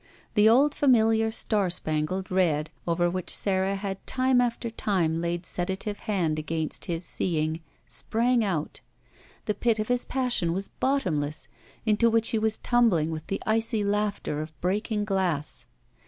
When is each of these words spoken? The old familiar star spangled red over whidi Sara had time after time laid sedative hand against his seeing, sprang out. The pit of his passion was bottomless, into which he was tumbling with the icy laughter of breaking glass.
The 0.33 0.49
old 0.49 0.73
familiar 0.73 1.29
star 1.29 1.69
spangled 1.69 2.31
red 2.31 2.71
over 2.87 3.07
whidi 3.07 3.29
Sara 3.29 3.75
had 3.75 4.03
time 4.07 4.41
after 4.41 4.71
time 4.71 5.17
laid 5.17 5.45
sedative 5.45 5.99
hand 5.99 6.39
against 6.39 6.85
his 6.85 7.05
seeing, 7.05 7.59
sprang 7.85 8.43
out. 8.43 8.79
The 9.45 9.53
pit 9.53 9.77
of 9.77 9.89
his 9.89 10.05
passion 10.05 10.53
was 10.53 10.69
bottomless, 10.69 11.47
into 11.85 12.09
which 12.09 12.29
he 12.29 12.39
was 12.39 12.57
tumbling 12.57 13.11
with 13.11 13.27
the 13.27 13.43
icy 13.45 13.83
laughter 13.83 14.41
of 14.41 14.59
breaking 14.59 15.05
glass. 15.05 15.67